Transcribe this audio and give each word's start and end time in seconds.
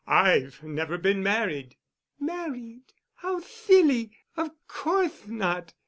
I've 0.07 0.63
never 0.63 0.97
been 0.97 1.21
married." 1.21 1.75
"Married? 2.19 2.91
How 3.17 3.39
thilly! 3.39 4.17
Of 4.35 4.49
courthe 4.67 5.27
not! 5.27 5.73